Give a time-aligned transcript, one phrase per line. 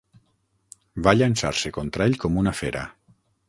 [1.07, 2.87] Va llançar-se contra ell com una fera.